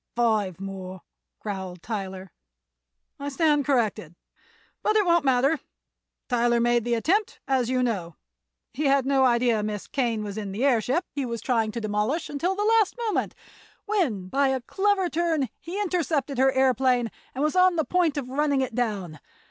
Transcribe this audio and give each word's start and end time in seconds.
"Five 0.15 0.59
more," 0.59 1.03
growled 1.37 1.83
Tyler. 1.83 2.31
"I 3.19 3.29
stand 3.29 3.65
corrected; 3.65 4.15
but 4.81 4.95
it 4.95 5.05
won't 5.05 5.23
matter. 5.23 5.59
Tyler 6.27 6.59
made 6.59 6.85
the 6.85 6.95
attempt, 6.95 7.39
as 7.47 7.69
you 7.69 7.83
know. 7.83 8.15
He 8.73 8.85
had 8.85 9.05
no 9.05 9.25
idea 9.25 9.61
Miss 9.61 9.85
Kane 9.85 10.23
was 10.23 10.39
in 10.39 10.53
the 10.53 10.65
airship 10.65 11.05
he 11.11 11.23
was 11.23 11.39
trying 11.39 11.71
to 11.73 11.81
demolish 11.81 12.29
until 12.29 12.55
the 12.55 12.65
last 12.65 12.97
moment, 13.05 13.35
when 13.85 14.27
by 14.27 14.47
a 14.47 14.61
clever 14.61 15.07
turn 15.07 15.49
he 15.59 15.79
intercepted 15.79 16.39
her 16.39 16.51
aëroplane 16.51 17.11
and 17.35 17.43
was 17.43 17.55
on 17.55 17.75
the 17.75 17.85
point 17.85 18.17
of 18.17 18.27
running 18.27 18.61
it 18.61 18.73
down. 18.73 19.19